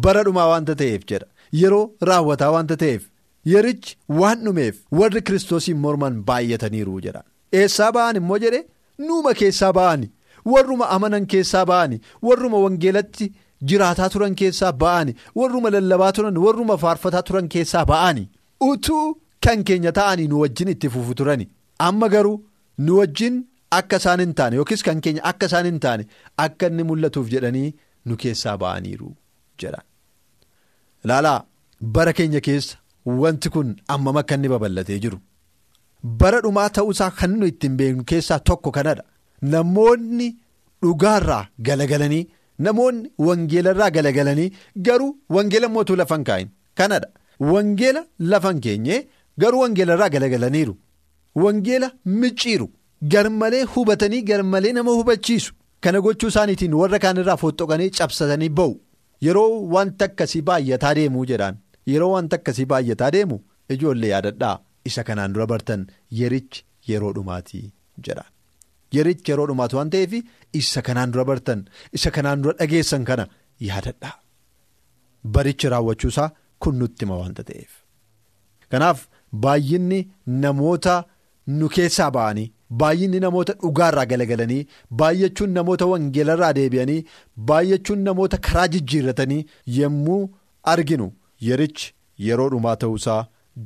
bara 0.06 0.24
dhumaa 0.28 0.48
waanta 0.52 0.76
ta'eef 0.82 1.04
jedha. 1.12 1.28
Yeroo 1.62 1.86
raawwataa 2.10 2.52
waanta 2.56 2.76
ta'eef 2.84 3.04
yerichi 3.52 3.96
waan 4.20 4.42
dhumeef 4.46 4.76
warri 5.00 5.22
kiristoosiin 5.28 5.78
morman 5.84 6.16
baay'ataniiru 6.30 6.96
jedhaan 7.06 7.26
eessaa 7.60 7.92
ba'an 7.98 8.16
immoo 8.22 8.38
jedhe? 8.46 8.60
Nuuma 9.08 9.34
keessaa 9.42 9.72
ba'ani 9.78 10.12
warruma 10.54 10.86
amanan 10.96 11.26
keessaa 11.34 11.66
ba'ani 11.72 11.98
warruma 12.28 12.58
wangeelatti 12.66 13.28
jiraataa 13.72 14.10
turan 14.14 14.36
keessaa 14.42 14.72
ba'ani 14.84 15.16
warruma 15.40 15.70
lallabaa 15.76 16.12
turan 16.18 16.38
warruma 16.46 16.78
faarfataa 16.84 17.24
turan 17.30 17.48
keessaa 17.56 17.86
ba'ani. 17.92 18.24
Utuu 18.70 19.06
kan 19.46 19.64
keenya 19.68 19.92
ta'anii 20.00 20.28
nu 20.32 20.40
wajjin 20.44 20.70
itti 20.74 20.90
fufu 20.96 21.14
turani. 21.20 21.46
Amma 21.88 22.08
garuu 22.14 22.38
nu 22.86 22.98
wajjin 23.00 23.36
akka 23.80 23.98
isaan 24.02 24.20
hin 24.24 24.34
taane 24.40 24.56
yookiis 24.60 24.84
kan 24.88 25.02
keenya 25.06 25.24
akka 25.32 25.46
isaan 25.52 25.66
hin 25.70 25.80
taane 25.86 26.04
akka 26.46 26.68
inni 26.72 26.84
mul'atuuf 26.90 27.28
jedhanii 27.34 27.70
nu 28.06 28.18
keessaa 28.24 28.58
ba'aniiru 28.64 29.10
jedhan. 29.64 29.84
ilaalaa 31.06 31.40
bara 31.96 32.14
keenya 32.18 32.42
keessa 32.48 32.78
wanti 33.22 33.50
kun 33.56 33.70
ammam 33.96 34.18
akka 34.22 34.36
inni 34.38 34.50
babal'atee 34.54 35.00
jiru? 35.04 35.18
Bara 36.22 36.40
dhumaa 36.46 36.70
ta'uusaa 36.78 37.12
kan 37.20 37.32
nu 37.40 37.46
ittiin 37.52 37.76
beeknu 37.82 38.04
keessaa 38.12 38.40
tokko 38.50 38.72
kanadha 38.78 39.04
namoonni 39.42 40.28
dhugaarraa 40.84 41.46
galagalanii 41.68 42.24
namoonni 42.66 43.12
wangeelarraa 43.28 43.90
galagalanii 43.98 44.52
garuu 44.88 45.12
wangeela 45.36 45.70
mootuu 45.76 45.96
lafan 46.02 46.24
kaa'in. 46.24 46.50
Kanadha 46.76 47.10
wangeela 47.52 48.06
lafan 48.20 48.60
keenye 48.66 49.08
garuu 49.38 49.60
wangeelarraa 49.64 50.10
galagalaniiru. 50.16 50.76
Wangeela 51.44 51.92
micciiru 52.06 52.68
garmalee 53.14 53.64
hubatanii 53.64 54.22
garmalee 54.32 54.74
nama 54.74 54.92
hubachiisu. 54.92 55.54
Kana 55.82 56.02
gochuu 56.02 56.28
isaaniitiin 56.34 56.74
warra 56.82 57.00
kaanirraa 57.00 57.38
foxxoqanii 57.44 57.90
cabsatanii 57.98 58.50
ba'u. 58.60 58.76
yeroo 59.26 59.52
wanta 59.74 60.06
akkasii 60.06 60.42
baay'ataa 60.48 60.94
deemuu 60.98 61.26
jedhaan. 61.30 61.56
Yeroo 61.92 62.10
wanta 62.16 62.36
akkasii 62.40 62.66
baay'ataa 62.72 63.12
deemu 63.16 63.38
ijoollee 63.76 64.10
yaadadhaa. 64.12 64.60
Isa 64.90 65.04
kanaan 65.08 65.34
dura 65.34 65.48
bartan 65.52 65.86
yerichi 66.20 66.64
yeroo 66.90 67.14
dhumaatii 67.16 67.64
jedhaan 68.08 68.32
yerichi 68.96 69.32
yeroo 69.32 69.48
dhumaati 69.52 69.76
waan 69.80 69.90
ta'eef 69.96 70.14
isa 70.62 70.82
kanaan 70.88 71.12
dura 71.16 71.26
bartan 71.30 71.62
isa 72.00 72.12
kanaan 72.18 72.42
dura 72.44 72.56
dhageessan 72.60 73.04
kana 73.10 73.26
yaadadhaa 73.70 74.16
barichi 75.38 75.70
raawwachuusaa 75.74 76.30
kun 76.66 76.76
nutti 76.82 77.06
hima 77.06 77.18
wanta 77.24 77.44
ta'eef. 77.50 77.72
Kanaaf 78.72 79.00
baay'inni 79.46 80.00
namoota 80.44 80.96
nu 81.60 81.70
keessaa 81.78 82.12
ba'anii. 82.20 82.48
baay'inni 82.80 83.20
namoota 83.24 83.54
dhugaarraa 83.64 84.06
galagalanii 84.12 84.64
baay'achuun 85.02 85.52
namoota 85.58 85.86
wangeelarraa 85.92 86.50
deebi'anii 86.58 86.98
baay'achuun 87.52 88.02
namoota 88.08 88.38
karaa 88.48 88.66
jijjiirratanii 88.74 89.46
yommuu 89.76 90.18
arginu 90.74 91.08
yerichi 91.50 91.94
yeroo 92.26 92.50
dhumaa 92.54 92.76
ta'uusaa 92.82 93.22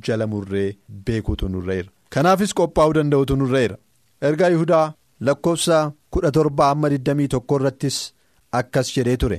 jala 0.08 0.26
murree 0.34 0.68
beekuutu 1.08 1.48
nurreera. 1.54 1.88
Kanaafis 2.14 2.54
qophaa'uu 2.60 2.94
danda'utu 2.98 3.36
nurreera. 3.40 3.76
Ergaa 4.30 4.50
yihudaa 4.54 4.86
lakkoofsa 5.26 5.78
kudha 6.12 6.30
torba 6.36 6.64
amma 6.72 6.88
21 6.94 7.56
irrattis 7.58 7.98
akkas 8.60 8.88
jedhee 8.96 9.16
ture. 9.22 9.38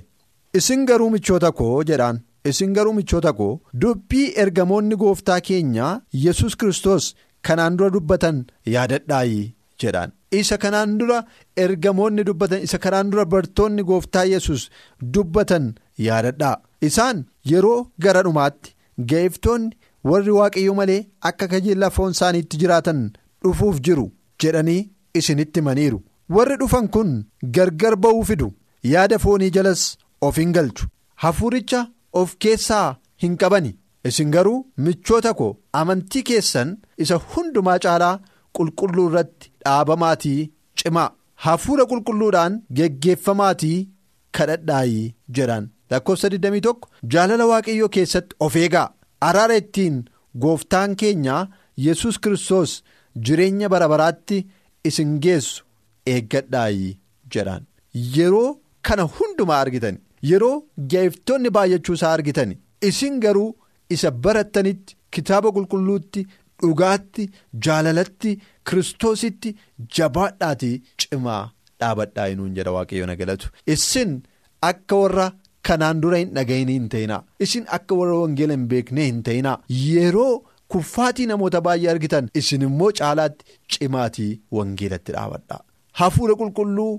Isin 0.60 0.86
garuu 0.90 1.10
michoota 1.16 1.52
koo 1.60 1.84
jedhaan 1.90 2.18
isin 2.50 2.74
garuu 2.78 2.94
michoota 3.00 3.32
koo 3.40 3.52
dubbii 3.82 4.28
ergamoonni 4.44 4.96
gooftaa 5.04 5.40
keenyaa 5.48 5.94
yesus 6.26 6.56
kristos 6.64 7.06
kanaan 7.48 7.78
dura 7.78 7.90
dubbatan 7.96 8.38
yaadadhaayi 8.74 9.42
jedhaan. 9.82 10.12
Isa 10.40 10.58
kanaan 10.64 10.98
dura 11.00 11.18
ergamoonni 11.64 12.24
dubbatan 12.28 12.62
isa 12.68 12.78
kanaan 12.84 13.10
dura 13.12 13.26
bartoonni 13.34 13.84
gooftaa 13.90 14.26
yesus 14.34 14.62
dubbatan 15.14 15.66
yaadadhaa. 16.08 16.56
Isaan 16.88 17.18
yeroo 17.52 17.80
gara 18.04 18.22
dhumaatti 18.26 18.76
ga'eeftoonni 19.10 19.76
warri 20.10 20.32
waaqayyo 20.40 20.74
malee 20.80 21.02
akka 21.30 21.48
kajeellaa 21.52 21.90
foon 21.98 22.12
isaaniitti 22.16 22.58
jiraatan 22.62 23.00
dhufuuf 23.44 23.78
jiru 23.88 24.06
jedhanii 24.44 24.82
isinitti 25.20 25.60
himaniiru 25.62 26.00
warri 26.36 26.56
dhufan 26.62 26.88
kun 26.96 27.12
gargar 27.56 27.96
ba'uu 28.04 28.24
fidu. 28.30 28.48
Yaada 28.94 29.20
foonii 29.24 29.50
jalas 29.56 29.82
of 30.22 30.36
hin 30.42 30.52
galchu. 30.58 30.88
Hafuuricha 31.24 31.88
of 32.22 32.36
keessaa 32.46 32.96
hin 33.24 33.38
qabani. 33.44 33.74
isin 34.10 34.32
garuu 34.36 34.58
michoota 34.86 35.32
koo 35.40 35.52
amantii 35.80 36.22
keessan 36.30 36.72
isa 37.04 37.16
hundumaa 37.34 37.76
caalaa 37.84 38.16
qulqulluu 38.58 39.06
irratti 39.10 39.52
dhaabamaatii 39.66 40.40
cimaa. 40.82 41.10
Hafuura 41.46 41.86
qulqulluudhaan 41.92 42.58
geggeeffamaatii 42.80 43.78
kadhadhaayii 44.38 45.06
jedhaan 45.38 45.70
lakkoofsa 45.92 46.28
21 46.34 46.74
jaalala 47.14 47.46
waaqayyoo 47.52 47.90
keessatti 47.96 48.36
of 48.48 48.56
eegaa. 48.64 48.90
Araara 49.28 49.56
ittiin 49.62 50.04
gooftaan 50.46 50.96
keenya 51.04 51.38
yesus 51.86 52.20
kristos 52.24 52.72
jireenya 53.26 53.70
bara 53.74 53.88
baraatti 53.94 54.38
isin 54.92 55.12
geessu 55.26 55.64
eeggadhaayii 56.14 56.94
jedhaan. 57.36 57.64
Yeroo 58.18 58.50
kana 58.88 59.04
hundumaa 59.18 59.60
argitan 59.66 59.98
yeroo 60.32 60.56
ga'eeftoonni 60.94 61.50
baay'achuu 61.58 61.96
isaa 62.00 62.14
argitan 62.20 62.56
isin 62.92 63.20
garuu. 63.26 63.52
isa 63.94 64.10
barattanitti 64.26 64.96
kitaaba 65.16 65.50
qulqulluutti 65.56 66.22
dhugaatti 66.62 67.24
jaalalatti 67.66 68.32
kiristoositti 68.70 69.50
jabaadhaatii 69.98 70.76
cimaa 71.04 71.42
dhaabadhaa 71.80 72.28
inuun 72.34 72.54
jedha 72.58 72.72
waaqayyo 72.78 73.06
na 73.10 73.16
galatu. 73.22 73.48
Isin 73.74 74.12
akka 74.70 74.96
warra 75.02 75.26
kanaan 75.70 76.02
dura 76.06 76.18
hin 76.22 76.32
dhaga'inii 76.38 76.78
hin 76.80 76.88
ta'inaa 76.96 77.22
isin 77.48 77.66
akka 77.78 77.96
warra 78.00 78.16
wangeela 78.24 78.54
hin 78.58 78.66
beeknee 78.74 79.06
hin 79.12 79.22
ta'inaa 79.30 79.58
yeroo 79.82 80.34
kuffaatii 80.74 81.26
namoota 81.32 81.62
baay'ee 81.68 81.90
argitan 81.96 82.30
isin 82.42 82.62
immoo 82.68 82.92
caalaatti 83.00 83.46
cimaatii 83.76 84.32
wangeelatti 84.60 85.12
dhaabadhaa. 85.18 85.62
Hafuura 86.00 86.36
qulqulluu 86.42 86.94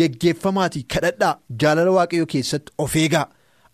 geggeeffamaatii 0.00 0.82
kadhadhaa. 0.94 1.34
Jaalala 1.62 1.90
waaqayyo 1.98 2.26
keessatti 2.36 2.72
of 2.86 2.96
eegaa. 3.02 3.26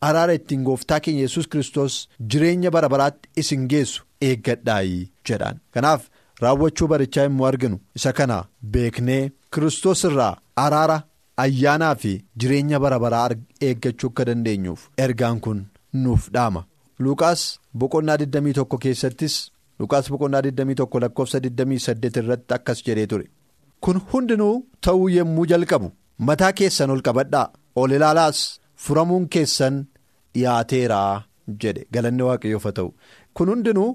araara 0.06 0.32
ittiin 0.36 0.64
gooftaa 0.64 0.96
keenya 1.04 1.20
yesus 1.24 1.46
kristos 1.52 1.94
jireenya 2.32 2.70
bara 2.74 2.88
baraatti 2.94 3.28
isin 3.42 3.62
geessu 3.72 4.02
eeggadhaayii 4.26 4.98
jedhaan. 5.28 5.60
Kanaaf 5.74 6.02
raawwachuu 6.42 6.88
barichaa 6.92 7.24
immoo 7.30 7.46
arginu 7.50 7.78
isa 8.00 8.12
kana 8.18 8.36
beeknee 8.74 9.22
kristos 9.56 10.04
irraa 10.08 10.34
araara 10.64 10.98
ayyaanaa 11.44 11.94
fi 12.02 12.12
jireenya 12.44 12.80
bara 12.86 12.98
baraa 13.04 13.22
eeggachuu 13.68 14.10
akka 14.12 14.24
dandeenyuuf 14.30 14.82
ergaan 15.06 15.40
kun 15.46 15.64
nuuf 16.02 16.28
dhaama 16.36 16.64
luqaas 16.98 17.40
boqonnaa 17.80 18.16
21 18.24 18.78
keessattis 18.84 19.34
luqaas 19.80 20.10
boqonnaa 20.12 20.42
21 20.48 21.00
lakkoofsa 21.04 21.38
28 21.48 22.22
irratti 22.22 22.54
akkas 22.58 22.84
jedhee 22.86 23.06
ture. 23.06 23.26
Kun 23.80 24.00
hundinuu 24.12 24.54
ta'uu 24.80 25.08
yommuu 25.16 25.46
jalqabu 25.52 25.92
mataa 26.18 26.52
keessan 26.60 26.90
ol 26.90 27.02
qabadhaa 27.08 27.46
ol 27.76 27.90
ilaalaas 27.98 28.38
furamuun 28.86 29.28
keessan. 29.28 29.84
dhiyaateeraa 30.34 31.24
jedhe. 31.62 31.82
Galanni 31.94 32.22
waaqayyoof 32.28 32.64
haa 32.68 32.76
ta'u. 32.78 32.88
Kun 33.36 33.48
hundinuu 33.52 33.90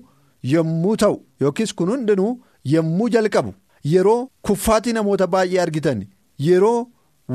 yommuu 0.53 0.96
ta'u 1.01 1.18
yookiis 1.41 1.74
kun 1.79 1.89
hundinuu 1.94 2.32
yommuu 2.74 3.10
jalqabu 3.15 3.51
yeroo 3.94 4.22
kuffaatii 4.48 4.94
namoota 4.98 5.27
baay'ee 5.34 5.60
argitan 5.65 6.06
yeroo 6.48 6.79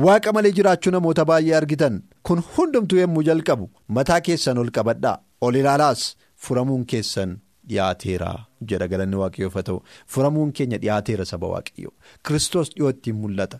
waaqa 0.05 0.33
malee 0.37 0.51
jiraachuu 0.59 0.91
namoota 0.95 1.25
baay'ee 1.31 1.55
argitan 1.59 2.01
kun 2.29 2.43
hundumtuu 2.55 2.99
yommuu 3.03 3.23
jalqabu 3.29 3.69
mataa 3.97 4.19
keessan 4.27 4.57
ol 4.63 4.71
qabadhaa 4.77 5.17
ol 5.41 5.55
ilaalaas 5.61 6.01
furamuun 6.45 6.85
keessan 6.91 7.37
dhiyaateera 7.69 8.31
jedha 8.69 8.87
galanni 8.87 9.15
waaqayyoof 9.21 9.53
haa 9.57 9.63
ta'u. 9.69 9.79
Furamuun 10.13 10.51
keenya 10.57 10.77
dhiyaateera 10.83 11.25
saba 11.25 11.47
waaqayyo 11.53 11.91
Kiristoos 12.25 12.69
dhiyootti 12.75 13.13
mul'ata. 13.21 13.59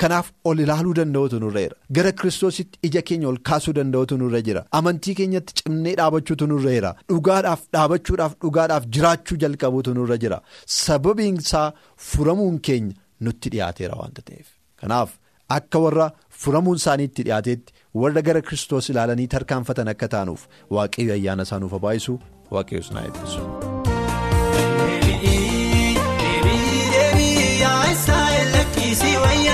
Kanaaf 0.00 0.26
ol 0.44 0.58
ilaaluu 0.64 0.94
danda'utu 0.98 1.38
nurra 1.42 1.60
jira. 1.64 1.76
Gara 1.96 2.12
kiristoositti 2.12 2.78
ija 2.88 3.02
keenya 3.08 3.28
ol 3.28 3.38
kaasuu 3.48 3.72
danda'utu 3.78 4.18
nurra 4.22 4.40
jira. 4.48 4.62
Amantii 4.78 5.14
keenyatti 5.20 5.54
cimnee 5.62 5.94
dhaabachuutu 6.00 6.46
nurra 6.52 6.74
jira. 6.76 6.90
Dhugaadhaaf 7.12 7.62
dhaabachuudhaaf 7.76 8.34
dhugaadhaaf 8.44 8.84
jiraachuu 8.94 9.38
jalqabuutu 9.44 9.94
nurra 9.98 10.18
jira. 10.24 10.38
Sababiin 10.66 11.38
isaa 11.44 11.72
furamuun 12.10 12.58
keenya 12.68 12.94
nutti 13.20 13.48
dhiyaateera 13.54 13.96
waanta 14.02 14.22
ta'eef. 14.28 14.46
Kanaaf 14.80 15.16
akka 15.56 15.78
warra 15.84 16.10
furamuun 16.42 16.76
isaaniitti 16.82 17.22
dhiyaateetti 17.28 17.72
warra 17.94 18.22
gara 18.22 18.40
kiristoos 18.42 18.90
ilaalanii 18.92 19.26
tarkaanfatan 19.34 19.88
akka 19.94 20.08
taanuuf 20.16 20.46
waaqayyo 20.78 21.12
ayyaana 21.18 21.42
isaanuuf 21.48 21.72
habaayisu 21.78 22.18
waaqayyoos 22.56 22.90
naa 22.96 23.04
eebbisu. 23.08 23.42
Si 29.00 29.10
wayyaa 29.22 29.49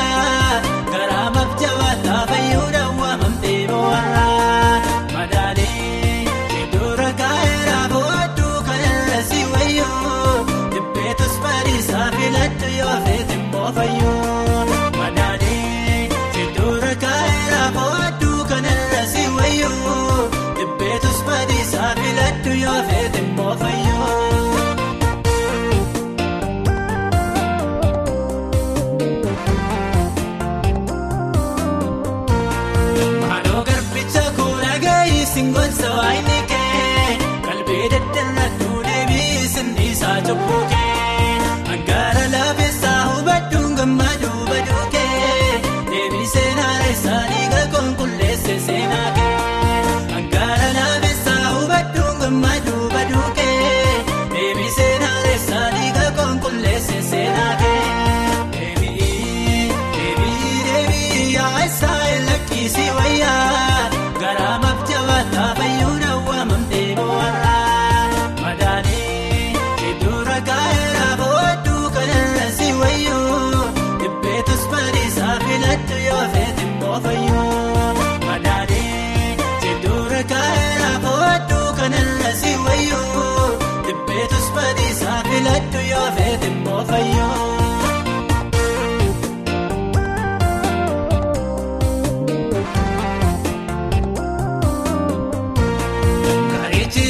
Singoonsa 35.37 35.89
waayini 35.97 36.37
kee 36.51 37.17
qalbii 37.47 37.89
daddarrattuu 37.95 38.79
deebiisin 38.87 39.69
isaa 39.89 40.17
cubbuu 40.29 40.63
kee 40.71 40.76
yoo 85.91 86.09
feete 86.17 86.49
mboofayyoo. 86.61 87.35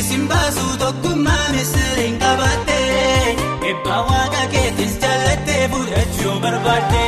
Simbaasuu 0.09 0.77
tokkummaa 0.79 1.49
misiriin 1.53 2.19
qabattee 2.19 3.37
eebbaa 3.69 4.01
waaqa 4.09 4.43
keetis 4.53 4.95
jallattee 5.03 5.69
fudhachuu 5.73 6.35
barbaaddee 6.45 7.06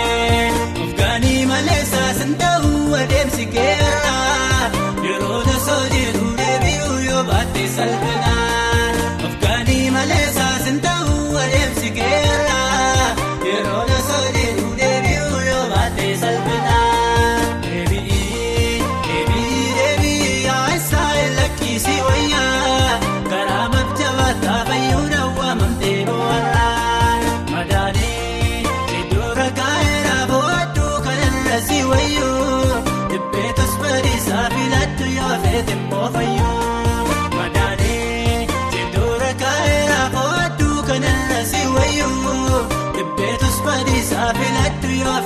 filadhu 44.39 44.91
yoo 45.03 45.19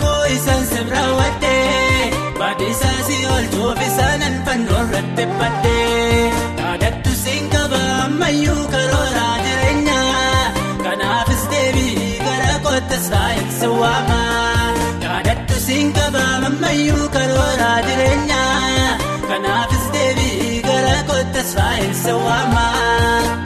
koo 0.00 0.24
isaan 0.36 0.64
sirraa 0.72 1.10
waddee 1.18 2.10
baadhiisaa 2.38 2.98
si 3.08 3.16
oolchuuf 3.34 3.80
isaanan 3.88 4.36
fannoo 4.46 4.82
irratti 4.86 5.24
qaba 5.38 5.81
ammayyuu 8.32 8.64
karooraa 8.72 9.34
jireenyaa 9.44 10.52
kanaafis 10.84 11.42
deebii 11.52 12.18
gara 12.26 12.54
kootta 12.66 12.98
saayinsi 13.08 13.68
waamaa 13.80 14.70
yaadadhu 15.04 15.58
siin 15.66 15.92
qaba 15.98 16.22
ammayyuu 16.48 17.08
karooraa 17.16 17.76
jireenyaa 17.88 18.96
kanaafis 19.28 19.84
deebii 19.96 20.62
gara 20.68 20.96
kootta 21.10 21.42
saayinsi 21.54 22.12
waamaa. 22.26 23.41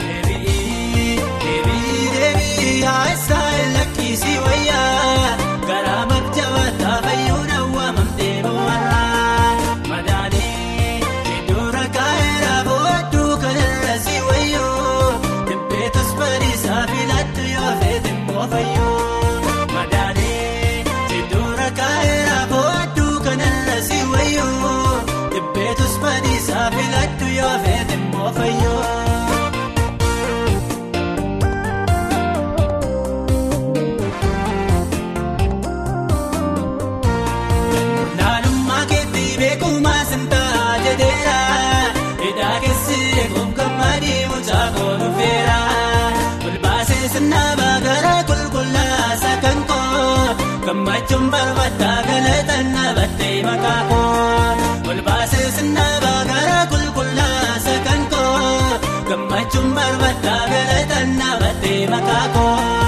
Gammachuun 50.67 51.29
barbaaddaa 51.33 51.97
galataan 52.07 52.67
dhaabbattee 52.75 53.35
maqaa 53.47 53.81
koo 53.89 54.91
ol 54.91 54.99
baasee 55.07 55.47
sinnaabaa 55.57 56.21
gara 56.31 56.59
qulqullaasa 56.73 57.75
kan 57.87 58.01
koo 58.13 58.79
gammachuun 59.09 59.69
barbaaddaa 59.77 60.41
galataan 60.53 61.09
dhaabbattee 61.21 61.79
maqaa 61.93 62.25
koo. 62.35 62.86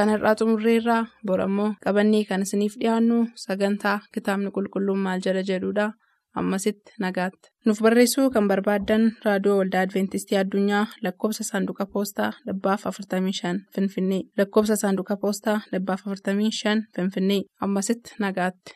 Kanarraa 0.00 0.34
xumurreerraa 0.40 1.00
borammoo 1.26 1.70
qabannee 1.86 2.24
kan 2.28 2.42
isiniif 2.46 2.74
dhiyaannu 2.82 3.18
sagantaa 3.46 3.96
kitaabni 4.14 4.50
qulqulluun 4.58 4.98
maal 5.06 5.20
jedha 5.26 5.42
jedhudha 5.50 5.86
ammasitti 6.40 6.92
nagaatti. 7.04 7.48
Nuuf 7.66 7.80
barreessuu 7.84 8.26
kan 8.34 8.46
barbaaddan 8.50 9.04
raadiyoo 9.24 9.56
waldaa 9.60 9.82
adventistii 9.86 10.38
addunyaa 10.42 10.84
lakkoofsa 11.06 11.44
saanduqa 11.50 11.86
poostaa 11.94 12.30
dhibbaaf 12.46 12.84
45 12.92 13.54
finfinnee. 13.74 14.22
Lakkoofsa 14.38 14.76
saanduqa 14.84 15.16
poostaa 15.24 15.58
dhibbaaf 15.72 16.06
45 16.06 16.76
finfinnee. 16.96 17.42
Ammasitti 17.66 18.14
nagaatti. 18.26 18.72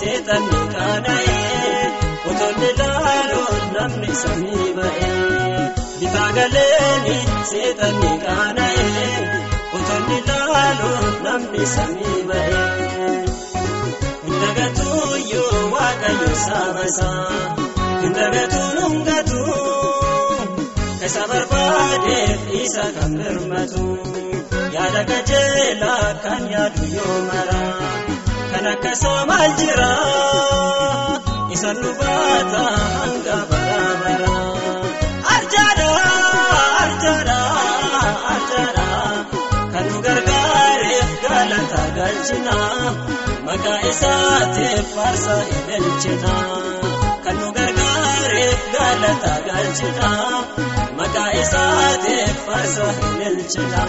Seexanni 0.00 0.60
qaana'ee 0.74 1.84
otolli 2.30 2.70
laaluun 2.80 3.64
namni 3.76 4.10
samii 4.22 4.68
ba'ee. 4.76 5.64
Bitaa 6.00 6.30
galeeni 6.36 7.16
seexanni 7.50 8.12
qaana'ee 8.24 9.10
otolli 9.78 10.18
laaluun 10.28 11.14
namni 11.26 11.64
samii 11.74 12.20
ba'ee. 12.28 13.14
Hindagatuuyyuu 14.26 15.60
waaqayyo 15.74 16.32
saabasaa 16.46 17.24
hindagatuun 18.02 18.76
hundatu 18.84 19.40
isa 21.06 21.22
barbaadeef 21.30 22.40
isa 22.62 22.84
kan 22.96 23.12
birmatu 23.18 23.84
yaada 24.74 25.02
qajeelaa 25.10 26.08
kan 26.24 26.42
yaadu 26.54 26.84
yoo 26.96 27.18
mara 27.28 27.62
kan 28.52 28.66
akkasaa 28.72 29.20
maal 29.30 29.52
jira 29.60 29.92
isa 31.54 31.70
nu 31.80 31.90
baata 32.00 32.64
hanga 32.98 33.38
bara 33.50 33.82
bara. 34.02 34.34
Arjaadha 35.34 35.90
arjaadha 36.82 37.38
arjaadha 38.34 38.88
kan 39.74 39.86
gargaareef 48.36 48.62
galata 48.74 49.34
galchina 49.46 50.10
maqaa 50.98 51.30
isaatiif 51.42 52.36
faarsa 52.46 52.86
ililchina. 53.26 53.82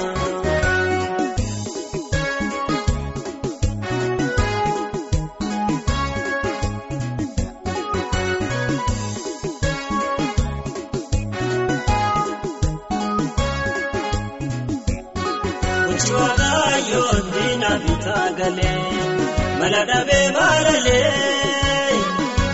mala 19.60 19.82
dhabee 19.90 20.26
maalalee 20.36 21.96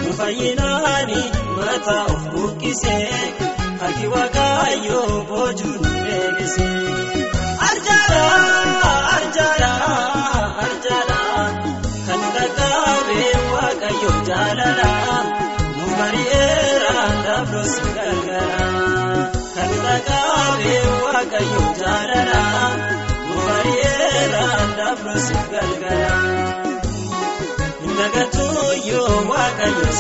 nu 0.04 0.12
fayyinaani 0.20 1.20
mataa 1.86 2.06
of 2.14 2.24
buqqisee 2.34 3.08
harki 3.82 4.06
waaqayyoo 4.14 5.16
boojuu 5.30 5.76
nu 5.84 5.92
deebise. 6.08 6.68
Arjaadha 7.70 8.24
arjaadha 9.16 9.72
arjaadha 10.66 11.20
kan 12.08 12.18
nu 12.22 12.30
dhaqqabee 12.38 13.34
waaqayyoo 13.54 14.18
jaalala 14.30 14.92
nu 15.78 15.86
mari'eera 16.00 16.96
dabroos 17.26 17.76
galgala 17.98 18.70
kan 19.56 19.68
nu 19.72 19.78
dhaqqabee 19.88 20.82
waaqayyoo 21.06 21.70
jaalala. 21.82 22.42
Mari'eera 23.48 24.46
dabroos 24.80 25.28
galgala. 25.54 26.14
Hindagatuuyyuu 27.84 29.16
waaqayyo 29.32 29.92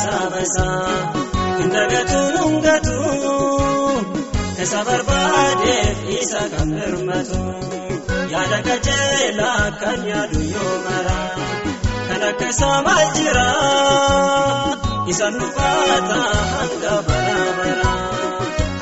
saabasaa. 1.54 1.60
Hindagatuun 1.60 2.36
hundatu. 2.44 2.98
Isa 4.64 4.80
barbaadeef 4.88 5.98
isa 6.22 6.42
kan 6.54 6.70
birmatu. 6.78 7.42
Yaada 8.34 8.60
qajeelaa 8.68 9.68
kan 9.82 10.00
yaadu 10.12 10.42
yoo 10.56 10.76
mara. 10.86 11.20
Kan 12.10 12.22
akka 12.30 12.48
isaa 12.54 12.80
maal 12.86 13.08
jira. 13.18 13.50
Isa 15.12 15.28
nu 15.38 15.48
baata 15.58 16.22
hanga 16.54 16.96
bara 17.08 17.40
bara. 17.58 17.92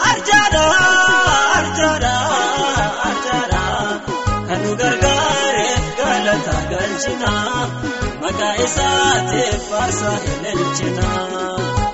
Arjaadha 0.10 0.66
arjaadha 1.60 2.14
arjaadha. 3.10 3.64
Kan 4.48 4.60
nu 4.64 4.72
gargaareef 4.82 5.11
galata 6.32 6.60
galchina 6.72 7.32
maqaa 8.22 8.56
isaatiif 8.66 9.62
faarsa 9.72 10.12
ililchina. 10.32 11.10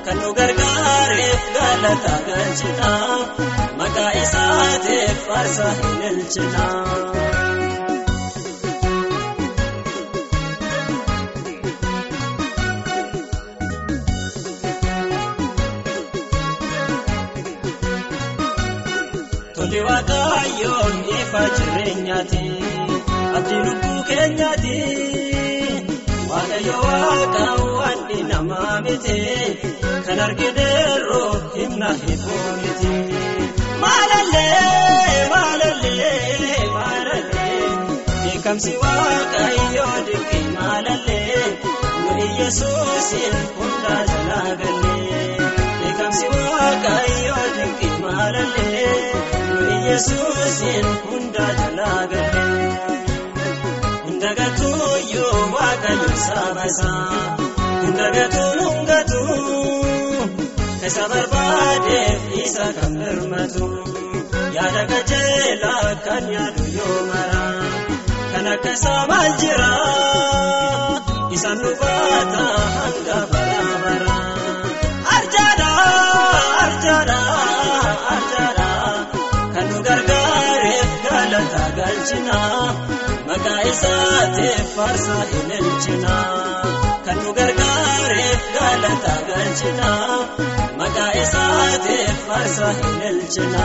Kan 0.06 0.18
nu 0.22 0.30
gargaareef 0.40 1.44
galata 1.56 2.14
galchina 2.28 2.92
maqaa 3.80 4.12
isaatiif 4.24 5.18
faarsa 5.28 5.68
ililchina. 6.08 6.66
Tole 19.56 19.80
waaqayyoon 19.88 20.96
ifa 21.20 21.42
jireenyaati. 21.58 22.44
Abdii 23.38 23.62
lubbuu 23.68 24.00
keenyaati. 24.10 24.76
Waaqayyo 26.32 26.76
waaqa 26.86 27.46
wanni 27.80 28.18
namaa 28.32 28.76
miti. 28.86 29.18
Kan 30.06 30.20
argineerroo 30.26 31.32
himna 31.56 31.90
hibuu 32.04 32.46
miti. 32.62 32.94
Maalallee 33.84 35.28
maalallee 35.34 36.60
maalallee. 36.76 37.70
Beekamsi 38.24 38.72
waaqayyoo 38.84 39.96
dinqii 40.08 40.46
maalallee. 40.58 41.46
Nuyi 42.04 42.28
Yesuusin 42.40 43.36
hundaa 43.58 44.02
jalaa 44.12 44.52
gallee. 44.62 45.50
Beekamsi 45.82 46.26
waaqayyoo 46.36 47.46
dinqii 47.58 47.94
maalallee. 48.04 48.92
Nuyi 49.54 49.78
Yesuusin 49.90 50.86
hundaa 51.10 51.52
jalaa 51.62 52.02
gallee. 52.14 52.97
Hindagatuuyyuu 54.28 55.44
waaqayyo 55.56 56.10
saabasaa. 56.24 57.38
Hindagatuun 57.84 58.60
hundatu. 58.64 59.22
Isa 60.88 61.04
barbaadeef 61.12 62.22
isa 62.44 62.66
kan 62.78 62.94
birmatu. 63.00 63.66
Yaada 64.58 64.84
qajeelaa 64.92 65.92
kan 66.08 66.24
yaadu 66.36 66.66
yoo 66.78 67.00
mara. 67.12 67.46
Kan 68.34 68.46
akka 68.56 68.72
isaa 68.80 69.02
maal 69.12 69.32
jira. 69.44 69.72
Isa 71.40 71.52
nu 71.62 71.72
baata 71.84 72.44
hanga 72.76 73.20
bara 73.32 73.64
bara. 73.86 74.17
Galcha. 81.38 81.64
galchina 81.78 82.38
maqaa 83.28 83.62
isaatiif 83.72 84.66
faarsa 84.76 85.18
ililchina 85.40 86.16
kan 87.06 87.18
nu 87.24 87.32
gargaareef 87.38 88.42
galata 88.56 89.16
galchina 89.30 89.92
maqaa 90.80 91.12
isaatiif 91.24 92.18
faarsa 92.28 92.68
ililchina. 93.10 93.64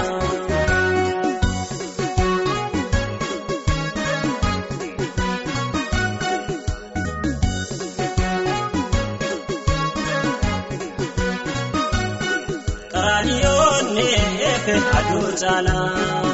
Qaraaniyoonni 12.92 14.06
eefe 14.48 14.74
aduu 14.98 15.28
caalaa 15.42 16.31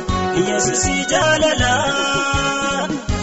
Yesuusii 0.58 1.04
jaalala 1.10 1.72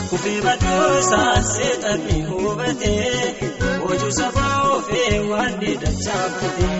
kufee 0.09 0.41
badoosaa 0.45 1.41
seexanni 1.53 2.17
hubatee 2.29 3.35
hojii 3.83 4.11
safaa 4.17 4.61
ofee 4.75 5.19
waan 5.31 5.57
didachaafatee. 5.61 6.77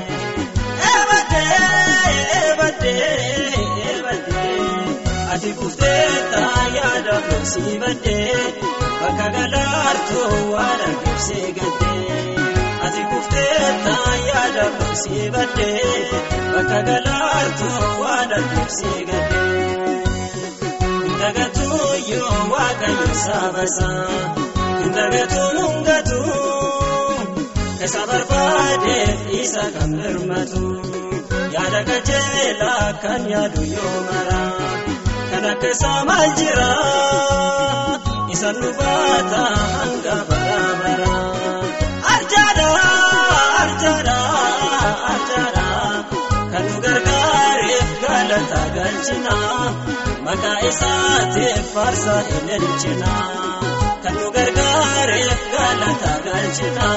Eebbadee 0.92 1.60
eebbadee 2.38 3.12
eebbadee 3.90 4.70
ati 5.34 5.54
kuftee 5.60 6.08
yaada 6.78 7.16
loosii 7.28 7.78
baddee 7.84 8.40
bakka 9.02 9.28
galaartuu 9.38 10.52
waan 10.54 10.82
argibsee 10.90 11.52
gaddee. 11.60 12.20
Ati 12.86 13.04
kuftee 13.12 13.60
yaada 14.32 14.66
loosii 14.80 15.30
baddee 15.38 15.96
bakka 16.56 16.80
galaartuu 16.92 17.90
waan 18.04 18.34
argibsee 18.40 19.00
gaddee. 19.12 19.35
Ndagatuu 21.26 21.94
yoo 22.12 22.40
waaqayyo 22.54 23.08
saabasaa 23.26 24.10
ndagatuu 24.90 25.48
nungatuu 25.58 27.16
isa 27.86 28.02
barbaadeef 28.10 29.20
isa 29.42 29.64
kan 29.76 29.92
birmatu 30.02 30.64
yaada 31.56 31.82
qajeelaa 31.90 32.90
kan 33.04 33.22
yaadu 33.34 33.64
yoo 33.76 33.96
maraa 34.10 34.52
kan 35.32 35.46
akka 35.54 35.68
isaa 35.76 36.02
maal 36.10 36.30
jira 36.40 36.70
isa 38.34 38.50
nu 38.62 38.70
baata 38.80 39.44
hanga 39.78 40.16
bara 40.30 40.62
bara 40.82 41.14
arjaadha 42.14 42.70
arjaadha 43.64 44.18
arjaadha 45.14 45.68
kan 46.52 46.64
nu 46.70 46.76
gargaareef 46.86 47.25
galata 48.36 48.64
galchina. 48.76 49.36
Maqaa 50.26 50.60
isaatiif 50.70 51.66
faarsa 51.74 52.16
ililchina 52.36 53.14
kan 54.04 54.14
nu 54.20 54.28
gargaareef 54.36 55.42
galata 55.54 56.14
galchina 56.26 56.90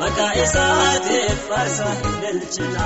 maqaa 0.00 0.32
isaatiif 0.44 1.38
faarsa 1.48 1.88
ililchina. 2.10 2.84